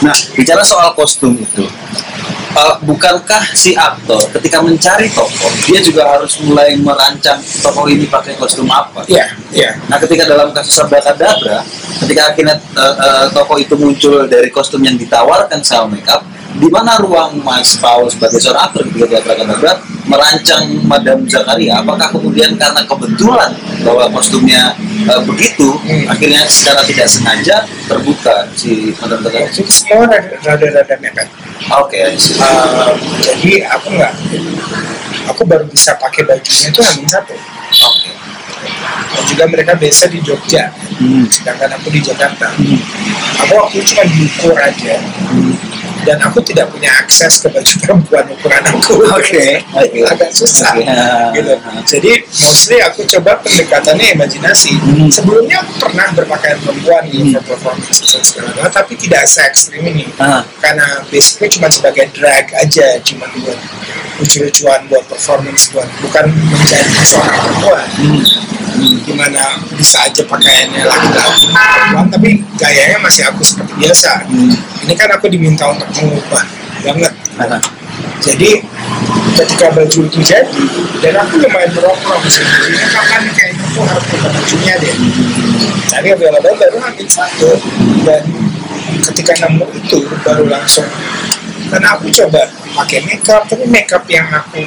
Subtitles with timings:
[0.00, 1.64] Nah, bicara soal kostum itu,
[2.56, 8.34] uh, bukankah si aktor ketika mencari tokoh, dia juga harus mulai merancang tokoh ini pakai
[8.40, 9.04] kostum apa?
[9.06, 9.70] Iya, iya.
[9.92, 11.60] Nah, ketika dalam kasus Abracadabra,
[12.00, 16.24] ketika akhirnya uh, uh, tokoh itu muncul dari kostum yang ditawarkan sama makeup,
[16.56, 21.78] di mana ruang Mas Paul sebagai seorang aktor di Abracadabra merancang Madam Zakaria?
[21.78, 23.50] Apakah kemudian karena kebetulan
[23.80, 24.74] bahwa kostumnya
[25.06, 26.06] uh, begitu, Hmm.
[26.06, 29.48] akhirnya secara tidak sengaja terbuka si Madam Zakaria?
[29.48, 31.28] Jadi semua rada- rada-rada mepet.
[31.72, 32.00] Oke,
[32.40, 34.12] Uh, jadi aku nggak,
[35.28, 37.34] aku baru bisa pakai bajunya itu hanya satu.
[37.80, 38.10] oke.
[39.10, 41.24] Dan juga mereka biasa di Jogja, Hmm.
[41.26, 42.50] sedangkan aku di Jakarta.
[42.52, 42.78] Hmm.
[43.40, 44.94] Aku waktu itu cuma diukur aja,
[45.28, 45.54] Hmm.
[46.04, 49.04] Dan aku tidak punya akses ke baju perempuan ukuran aku.
[49.14, 50.00] Oke, oke.
[50.12, 50.74] agak susah.
[50.76, 50.86] Oke.
[51.36, 51.54] Gitu.
[51.86, 54.76] Jadi mostly aku coba pendekatannya imajinasi.
[54.80, 55.08] Hmm.
[55.12, 57.34] Sebelumnya aku pernah berpakaian perempuan Hmm.
[57.34, 60.06] for performance dan segala tapi tidak se ekstrim ini.
[60.16, 60.46] Ah.
[60.62, 63.58] Karena basically cuma sebagai drag aja, cuma buat
[64.20, 67.86] lucu-lucuan buat performance buat bukan menjadi seorang perempuan.
[67.98, 68.22] Hmm.
[68.70, 68.96] Hmm.
[69.04, 69.42] Gimana
[69.74, 74.24] bisa aja pakaiannya laki-laki perempuan, tapi gayanya masih aku seperti biasa.
[74.28, 74.54] Hmm.
[74.86, 76.44] Ini kan aku diminta untuk mengubah
[76.80, 77.12] banget.
[78.20, 78.60] Jadi
[79.36, 80.64] ketika baju itu jadi
[81.00, 84.94] dan aku lumayan berokok sebenarnya kapan kayaknya aku harus buka bajunya deh.
[85.88, 87.50] Tapi available baru ambil satu.
[88.04, 88.22] Dan
[89.08, 90.88] ketika nemu itu baru langsung.
[91.72, 92.44] Dan aku coba
[92.76, 93.48] pakai makeup.
[93.48, 94.64] Tapi makeup yang aku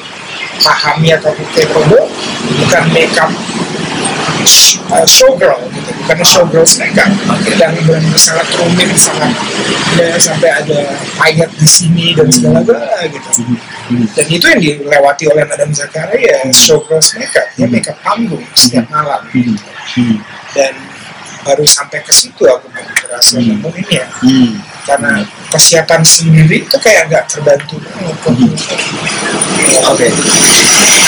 [0.61, 1.81] pahami atau aku kepo
[2.61, 3.30] bukan makeup
[4.92, 5.92] uh, showgirl gitu.
[6.03, 7.09] Bukan showgirls makeup
[7.56, 9.31] dan benar sangat rumit sangat
[9.95, 10.80] ya, sampai ada
[11.16, 13.30] payet di sini dan segala galanya gitu.
[14.17, 19.22] Dan itu yang dilewati oleh Madam Zakaria showgirls makeup dia makeup panggung setiap malam.
[19.31, 19.56] Hmm.
[19.94, 20.17] Hmm.
[20.56, 20.73] dan
[21.44, 23.59] baru sampai ke situ aku baru berhasil Hmm.
[23.59, 24.64] nemuinnya Hmm.
[24.88, 25.11] karena
[25.52, 27.78] persiapan sendiri itu kayak nggak terbantu
[29.93, 30.08] Oke.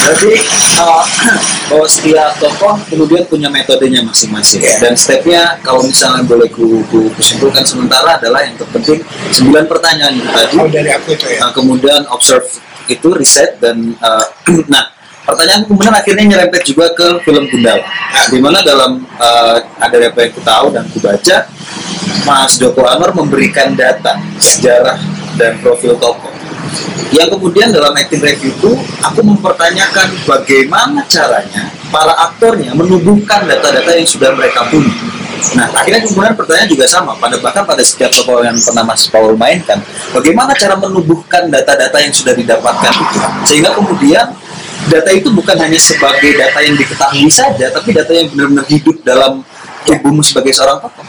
[0.06, 0.32] Berarti
[0.78, 1.04] uh,
[1.70, 4.62] bahwa setiap tokoh kemudian punya metodenya masing-masing.
[4.62, 4.78] Iya.
[4.82, 9.02] dan stepnya kalau misalnya boleh ku, ku, ku simpulkan sementara adalah yang terpenting
[9.34, 10.54] sembilan pertanyaan itu tadi.
[10.58, 11.40] Kalau dari aku itu ya?
[11.46, 12.48] Uh, kemudian observe
[12.86, 14.26] itu riset dan uh,
[14.74, 14.94] nah
[15.26, 17.82] pertanyaan kemudian akhirnya nyerempet juga ke film Gundala.
[17.82, 21.38] Nah, di mana dalam uh, ada apa yang ku tahu dan ku baca
[22.26, 25.02] Mas Joko Anwar memberikan data sejarah
[25.36, 26.35] dan profil tokoh
[27.14, 28.72] yang kemudian dalam acting review itu
[29.02, 34.92] aku mempertanyakan bagaimana caranya para aktornya menubuhkan data-data yang sudah mereka punya.
[35.54, 39.38] Nah, akhirnya kemudian pertanyaan juga sama pada bahkan pada setiap tokoh yang pernah Mas Paul
[39.38, 39.78] mainkan,
[40.16, 44.26] bagaimana cara menubuhkan data-data yang sudah didapatkan itu sehingga kemudian
[44.90, 49.46] data itu bukan hanya sebagai data yang diketahui saja, tapi data yang benar-benar hidup dalam
[49.86, 51.06] tubuhmu sebagai seorang tokoh.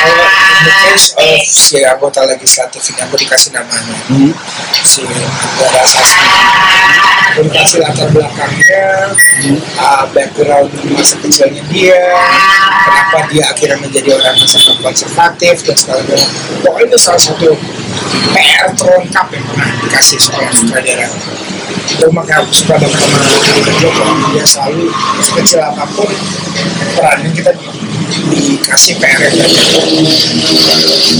[0.00, 3.96] Kalau in the case of si anggota legislatif ini aku dikasih namanya.
[4.08, 4.32] Hmm.
[4.84, 6.28] si Negara Sasmi.
[7.30, 9.12] Aku dikasih latar belakangnya.
[9.76, 12.00] Uh, background masa kecilnya dia.
[12.80, 16.28] Kenapa dia akhirnya menjadi orang yang sangat konservatif dan segala macam
[16.64, 17.48] pokoknya itu salah satu
[18.34, 21.08] PR terlengkap yang pernah dikasih seorang sutradara.
[21.90, 23.20] Itu makanya aku suka banget sama
[23.80, 24.02] Joko
[24.32, 24.86] dia selalu
[25.22, 26.10] sekecil apa pun
[26.96, 27.50] perannya kita
[28.10, 29.74] dikasih PR yang banyak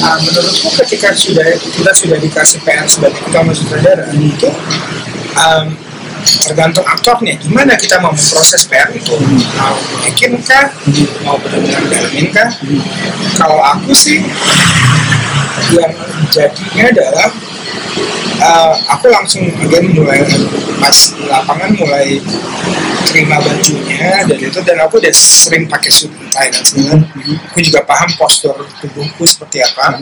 [0.00, 4.48] Ah, menurutku ketika sudah kita sudah dikasih PR sebagai utama sutradara itu
[5.36, 5.66] um,
[6.44, 7.36] tergantung aktornya.
[7.40, 9.14] Gimana kita mau memproses PR itu?
[9.56, 10.72] Mau bikin kah
[11.24, 12.48] mau benar-benar dalamin kah
[13.36, 14.24] kalau aku sih
[15.70, 15.92] yang
[16.32, 17.28] jadinya adalah
[18.40, 20.24] uh, aku langsung again mulai
[20.80, 22.18] pas di lapangan mulai
[23.10, 26.94] terima bajunya dan itu dan aku udah sering pakai suit and tie dan segala
[27.50, 29.98] aku juga paham postur tubuhku seperti apa.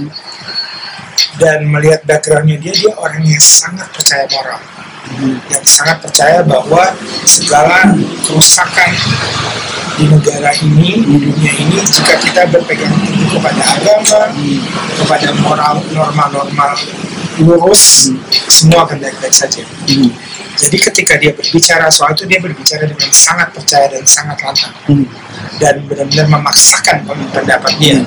[1.39, 4.59] Dan melihat backgroundnya dia dia orang yang sangat percaya moral.
[5.51, 7.95] Yang sangat percaya bahwa segala
[8.27, 8.91] kerusakan
[9.99, 14.21] di negara ini di dunia ini jika kita berpegang teguh kepada agama
[14.95, 16.79] kepada moral norma-norma
[17.43, 18.11] lurus
[18.49, 19.63] semua akan baik-baik saja.
[19.63, 20.11] Hmm.
[20.59, 24.75] jadi ketika dia berbicara soal itu dia berbicara dengan sangat percaya dan sangat lantang.
[24.91, 25.07] Hmm.
[25.59, 27.03] dan benar-benar memaksakan
[27.35, 27.99] pendapat dia.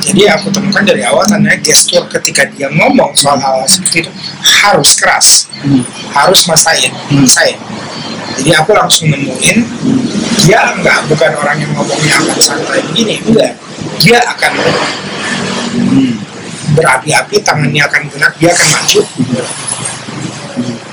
[0.00, 4.96] Jadi aku temukan dari awal tandanya gestur ketika dia ngomong soal hal seperti itu harus
[4.96, 5.28] keras
[5.62, 5.78] Hmm.
[6.10, 7.54] harus masain masain
[8.34, 9.58] jadi aku langsung nemuin
[10.42, 13.54] dia enggak bukan orang yang ngomongnya akan santai begini enggak.
[14.02, 14.52] Dia akan
[15.72, 16.20] Hmm.
[16.72, 19.00] Berapi-api tangannya akan gerak dia akan maju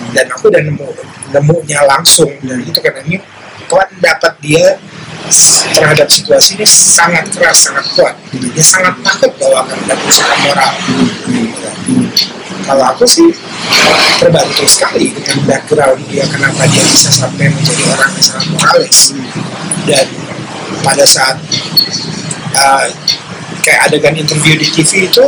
[0.09, 0.87] dan aku udah nemu
[1.29, 3.17] nemunya langsung dan itu ini
[3.69, 4.77] pendapat dia
[5.77, 8.15] terhadap situasi ini sangat keras, sangat kuat.
[8.33, 10.71] Dia sangat takut bahwa akan ada kerusakan moral.
[12.65, 13.29] Kalau aku sih
[14.17, 18.99] terbantu sekali dengan background dia, kenapa dia bisa sampai menjadi orang yang sangat moralis.
[19.85, 20.05] Dan
[20.81, 21.37] pada saat
[22.57, 22.87] uh,
[23.69, 25.21] kayak adegan interview di TV itu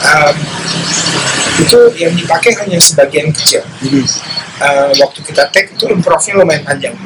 [0.00, 0.34] um,
[1.60, 3.60] itu yang dipakai hanya sebagian kecil.
[4.56, 6.96] Uh, waktu kita take itu improvnya lumayan panjang.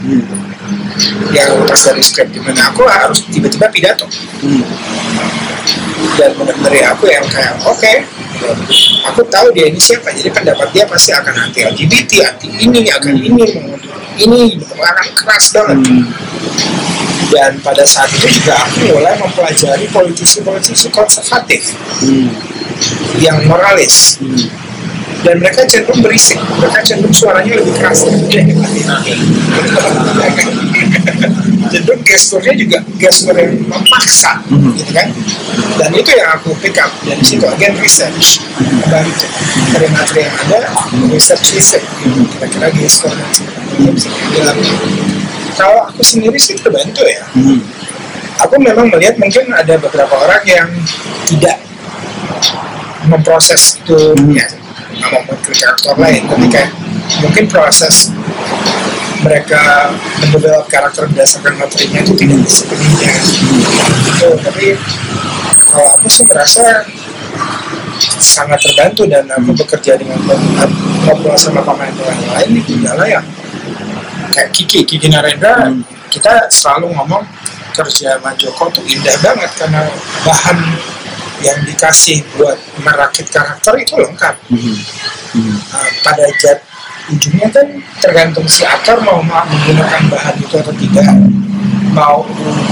[1.35, 4.07] Yang lepas dari script di mana aku harus tiba-tiba pidato.
[6.15, 7.93] Dan benar-benar ya aku yang kayak oke,
[9.11, 13.15] aku tahu dia ini siapa, jadi pendapat dia pasti akan anti LGBT, anti ini, akan
[13.19, 13.47] ini,
[14.19, 14.41] ini,
[14.81, 15.79] akan keras banget
[17.31, 21.73] dan pada saat itu juga aku mulai mempelajari politisi-politisi konservatif
[22.03, 22.29] hmm.
[23.23, 24.19] yang moralis.
[24.19, 24.51] Hmm.
[25.21, 26.41] dan mereka cenderung berisik.
[26.41, 28.09] Mereka cenderung suaranya lebih keras.
[31.69, 34.73] Cenderung gesturnya juga gestur yang memaksa hmm.
[34.81, 35.13] gitu kan?
[35.77, 36.89] Dan itu yang aku pick up.
[37.05, 38.41] Dari situ again research.
[38.57, 39.13] Kembali
[39.77, 40.61] dari materi yang ada
[41.13, 41.85] research research
[42.33, 45.10] kira-kira gestur dan sebagainya
[45.61, 47.61] kalau aku sendiri sih terbantu ya hmm.
[48.41, 50.69] aku memang melihat mungkin ada beberapa orang yang
[51.29, 51.61] tidak
[53.05, 54.41] memproses itu hmm.
[54.41, 54.49] ya
[55.13, 56.73] maupun karakter lain tapi kayak
[57.21, 58.09] mungkin proses
[59.21, 59.93] mereka
[60.25, 63.13] mendevelop karakter berdasarkan materinya itu tidak sepenuhnya
[64.09, 64.29] gitu.
[64.41, 64.67] tapi
[65.69, 66.89] kalau aku sih merasa
[68.17, 70.17] sangat terbantu dan aku bekerja dengan
[71.05, 73.25] ngobrol sama pemain-pemain lain di Gundala yang
[74.31, 75.83] kayak Kiki Kiki Narendra hmm.
[76.09, 77.23] kita selalu ngomong
[77.75, 79.87] kerja sama Joko tuh indah banget karena
[80.27, 80.59] bahan
[81.41, 84.77] yang dikasih buat merakit karakter itu lengkap hmm.
[85.37, 85.57] Hmm.
[85.73, 86.59] Uh, pada jat
[87.11, 87.67] ujungnya kan
[87.99, 91.11] tergantung si aktor mau menggunakan bahan itu atau tidak
[91.91, 92.23] mau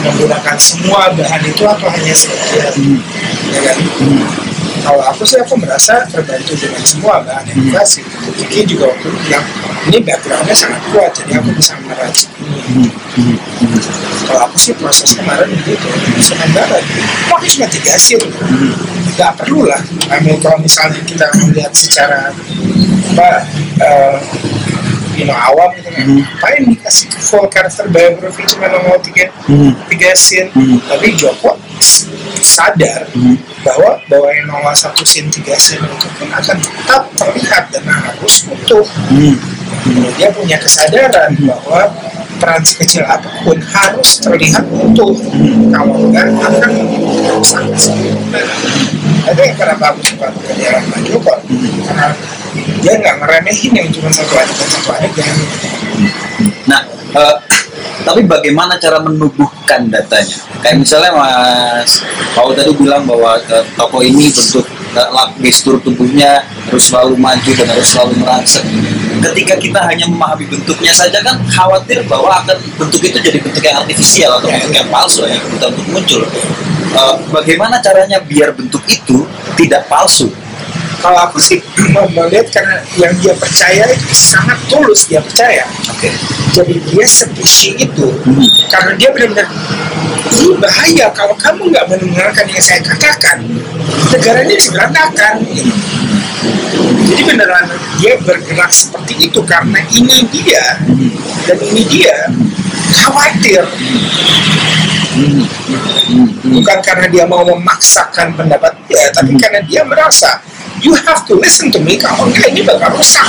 [0.05, 2.99] menggunakan semua bahan itu atau hanya sebagian hmm.
[3.51, 4.48] ya kan hmm.
[4.83, 8.05] Kalau aku sih aku merasa terbantu dengan semua bahan yang dikasih.
[8.39, 9.45] Kiki juga waktu yang
[9.89, 12.29] ini backgroundnya sangat kuat jadi aku bisa meracik
[12.69, 12.93] ini
[14.29, 15.89] kalau aku sih proses kemarin begitu
[16.21, 16.83] senang banget.
[17.31, 18.29] Pakai cuma tiga scene
[19.17, 19.81] nggak perlu lah.
[20.13, 22.31] I mean, kalau misalnya kita melihat secara
[23.19, 23.31] apa
[23.83, 24.17] uh,
[25.19, 26.23] you know, awam gitu kan hmm.
[26.23, 29.75] ngapain dikasih full character biography cuma nongol tiga hmm.
[29.91, 30.55] tiga scene?
[30.55, 30.79] Hmm.
[30.87, 31.59] tapi Joko
[32.39, 33.35] sadar hmm.
[33.67, 38.47] Bahwa bahwa yang nongol satu scene tiga scene itu pun akan tetap terlihat dan harus
[38.47, 38.87] utuh.
[39.11, 39.37] Hmm.
[40.17, 41.91] Dia punya kesadaran bahwa
[42.39, 45.15] peran sekecil apa pun harus terlihat utuh.
[45.75, 46.73] Kalau enggak akan
[47.43, 48.41] sangat sempurna.
[49.29, 51.35] Itu yang kenapa aku suka bekerja sama Joko.
[51.85, 52.07] Karena
[52.81, 55.37] dia nggak ngeremehin yang cuma satu adegan satu adegan
[56.71, 56.83] nah
[57.17, 57.37] uh,
[58.07, 60.39] tapi bagaimana cara menubuhkan datanya?
[60.63, 62.03] Kayak misalnya mas
[62.35, 67.67] Paul tadi bilang bahwa uh, toko ini bentuk uh, gestur tubuhnya harus selalu maju dan
[67.67, 68.65] harus selalu merangsek.
[69.19, 73.83] Ketika kita hanya memahami bentuknya saja kan khawatir bahwa akan bentuk itu jadi bentuk yang
[73.83, 76.23] artifisial atau bentuk yang palsu yang betul untuk muncul.
[76.89, 79.27] Uh, bagaimana caranya biar bentuk itu
[79.59, 80.33] tidak palsu
[80.99, 81.63] kalau aku sih
[81.95, 85.65] melihat karena yang dia percaya itu sangat tulus dia percaya.
[85.99, 86.15] Okay.
[86.55, 88.49] jadi dia sepushy itu hmm.
[88.71, 89.47] karena dia benar-benar
[90.39, 93.43] ini bahaya kalau kamu nggak mendengarkan yang saya katakan.
[94.09, 95.35] Negara ini berantakan
[97.09, 97.67] jadi beneran
[97.99, 100.77] dia bergerak seperti itu karena ini dia.
[101.49, 102.15] Dan ini dia
[103.01, 103.65] khawatir.
[106.47, 110.39] Bukan karena dia mau memaksakan pendapat dia tapi karena dia merasa
[110.83, 111.99] you have to listen to me.
[111.99, 113.27] Kalau enggak ini bakal rusak.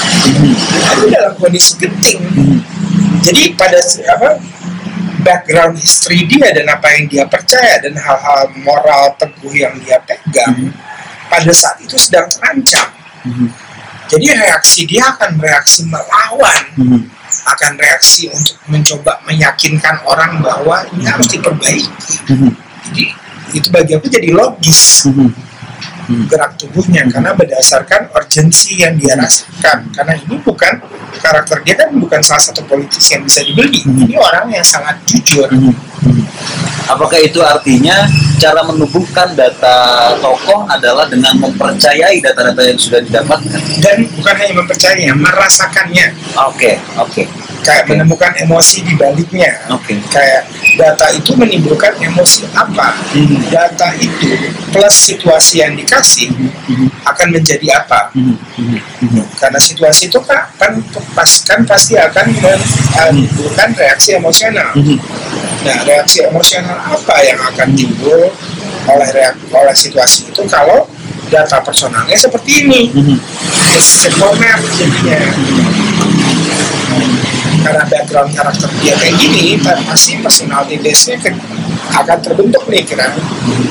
[0.98, 2.22] Itu dalam kondisi genting.
[3.20, 3.78] Jadi pada
[4.16, 4.40] apa
[5.20, 10.72] background history dia dan apa yang dia percaya dan hal-hal moral teguh yang dia pegang
[11.28, 12.88] pada saat itu sedang terancam.
[14.10, 17.02] Jadi reaksi dia akan reaksi melawan, hmm.
[17.46, 22.16] akan reaksi untuk mencoba meyakinkan orang bahwa ini harus diperbaiki.
[22.26, 22.50] Hmm.
[22.90, 23.04] Jadi
[23.54, 25.06] itu bagi aku jadi logis.
[26.10, 26.26] Hmm.
[26.26, 30.82] Gerak tubuhnya karena berdasarkan urgensi yang dia rasakan karena ini bukan
[31.22, 34.10] karakter dia kan bukan salah satu politisi yang bisa dibeli hmm.
[34.10, 35.70] ini orang yang sangat jujur hmm.
[36.02, 36.26] Hmm.
[36.90, 38.08] Apakah itu artinya
[38.40, 45.16] cara menumbuhkan data tokoh adalah dengan mempercayai data-data yang sudah didapatkan dan bukan hanya mempercayainya
[45.16, 47.26] merasakannya oke okay, oke okay
[47.64, 47.92] kayak okay.
[47.96, 49.52] menemukan emosi di baliknya.
[49.80, 50.00] Okay.
[50.10, 50.48] Kayak
[50.80, 52.96] data itu menimbulkan emosi apa?
[53.14, 53.40] Mm-hmm.
[53.52, 54.30] Data itu
[54.72, 56.90] plus situasi yang dikasih mm-hmm.
[57.06, 58.10] akan menjadi apa?
[58.16, 59.38] Mm-hmm.
[59.38, 60.80] Karena situasi itu kan kan,
[61.14, 64.74] pas, kan pasti akan menimbulkan reaksi emosional.
[64.76, 64.98] Mm-hmm.
[65.60, 68.32] Nah, reaksi emosional apa yang akan timbul
[68.88, 70.88] oleh reak- oleh situasi itu kalau
[71.28, 72.90] data personalnya seperti ini?
[73.78, 75.20] Simple map jadinya.
[77.60, 81.20] Karena background karakter dia kayak gini, pasti personality base-nya
[81.92, 83.12] akan terbentuk nih kira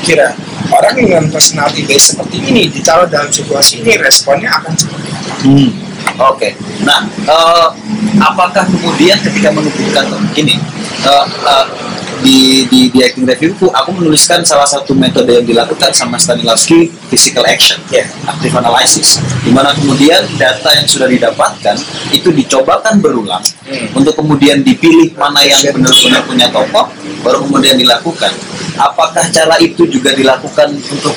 [0.05, 0.29] kira
[0.69, 5.33] orang dengan personality base seperti ini ditaruh dalam situasi ini responnya akan seperti apa?
[5.41, 5.69] Hmm.
[6.21, 6.53] Oke.
[6.83, 7.67] Nah, eh,
[8.19, 10.55] apakah kemudian ketika menunjukkan ini
[11.03, 11.65] eh, eh,
[12.19, 17.47] di di di acting reviewku, aku menuliskan salah satu metode yang dilakukan sama Stanislavski physical
[17.47, 18.03] action, Ya.
[18.27, 21.79] active analysis, di mana kemudian data yang sudah didapatkan
[22.11, 24.03] itu dicobakan berulang Hmm.
[24.03, 26.91] untuk kemudian dipilih mana yang benar-benar punya tokoh,
[27.23, 28.35] baru kemudian dilakukan.
[28.75, 31.15] Apakah cara itu juga dilakukan untuk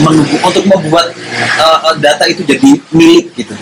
[0.00, 3.52] menunggu untuk membuat eh, data itu jadi milik gitu?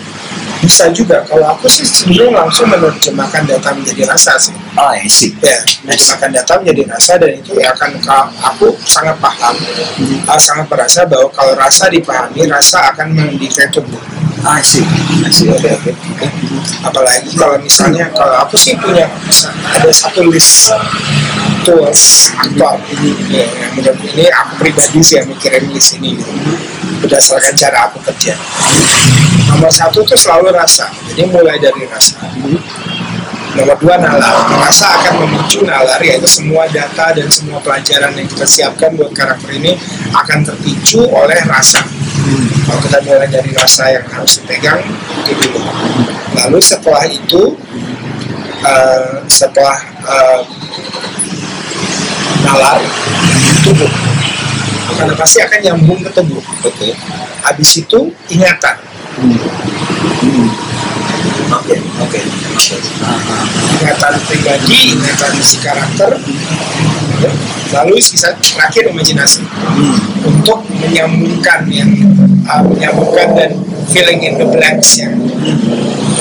[0.59, 1.23] Bisa juga.
[1.23, 4.55] Kalau aku sih cenderung langsung menerjemahkan data menjadi rasa sih.
[4.75, 5.31] Oh, I see.
[5.39, 5.55] ya
[5.87, 9.55] menerjemahkan data menjadi rasa dan itu ya akan ka- aku sangat paham
[10.27, 13.99] uh, sangat merasa bahwa kalau rasa dipahami rasa akan mendikte tubuh
[14.43, 14.83] I see.
[15.23, 15.51] I see.
[15.51, 15.91] Oke, oke.
[16.83, 19.03] apalagi kalau misalnya kalau aku sih punya
[19.75, 20.71] ada satu list
[21.67, 26.31] tools aktual ini ya, yang menurut ini aku pribadi sih yang mikirin list ini gitu.
[27.03, 28.31] berdasarkan cara aku kerja
[29.55, 32.15] nomor satu tuh selalu rasa jadi mulai dari rasa
[33.49, 34.45] Nomor dua nalar.
[34.61, 39.49] Rasa akan memicu nalar yaitu semua data dan semua pelajaran yang kita siapkan buat karakter
[39.57, 39.73] ini
[40.13, 41.81] akan terpicu oleh rasa.
[42.69, 44.85] Kalau kita mulai dari rasa yang harus dipegang
[45.25, 45.65] itu dulu.
[46.37, 47.57] Lalu setelah itu
[48.61, 50.41] eh, setelah eh,
[52.45, 52.77] nalar
[53.65, 53.91] tubuh
[54.93, 56.43] karena pasti akan nyambung ke tubuh.
[56.69, 56.93] Oke.
[57.41, 58.77] Habis itu ingatan.
[59.19, 59.35] Hmm.
[60.23, 60.47] Hmm.
[61.49, 62.19] Oke, oke,
[63.81, 66.13] ingatan pribadi, ingatan si karakter,
[67.19, 67.31] ya.
[67.73, 69.97] lalu sisa terakhir imajinasi Hmm.
[70.23, 71.89] untuk menyambungkan yang
[72.45, 73.51] uh, menyambungkan dan
[73.89, 75.17] filling in the blanks yang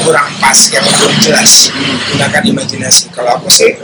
[0.02, 1.70] kurang pas, yang belum jelas
[2.10, 3.12] gunakan imajinasi.
[3.12, 3.76] Kalau aku sih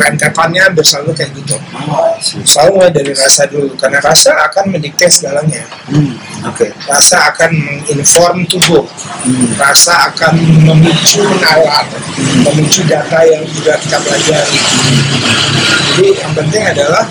[0.00, 1.56] rentetannya hampir selalu kayak gitu.
[1.86, 2.16] Oh.
[2.20, 5.62] Selalu mulai dari rasa dulu, karena rasa akan mendikte segalanya.
[5.92, 6.16] Hmm.
[6.48, 6.72] Oke.
[6.88, 8.84] Rasa akan menginform tubuh,
[9.20, 9.52] Hmm.
[9.60, 10.32] rasa akan
[10.64, 11.84] memicu nalar,
[12.48, 14.58] memicu data yang sudah kita pelajari.
[15.90, 17.04] Jadi yang penting adalah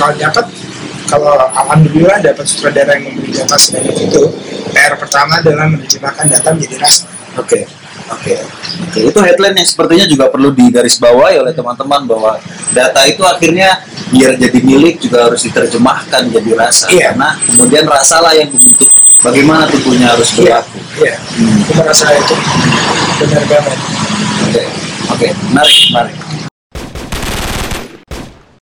[0.00, 0.46] kalau dapat
[1.12, 4.22] kalau alhamdulillah dapat sutradara yang memberi data sebanyak itu,
[4.72, 7.04] PR pertama adalah menerjemahkan data menjadi rasa.
[7.36, 7.81] Oke.
[8.10, 8.34] Oke.
[8.88, 8.98] Oke.
[9.12, 12.32] Itu headline yang sepertinya juga perlu digarisbawahi oleh teman-teman bahwa
[12.72, 16.86] data itu akhirnya biar jadi milik juga harus diterjemahkan jadi rasa.
[16.90, 17.14] Iya.
[17.14, 18.88] Karena kemudian rasalah yang membentuk
[19.22, 20.78] bagaimana tubuhnya harus Iya, berlaku.
[21.00, 21.14] iya.
[21.68, 22.34] Aku merasa itu
[23.22, 23.78] benar banget.
[24.48, 24.62] Oke.
[25.12, 25.26] Oke.
[25.52, 26.16] Menarik, menarik.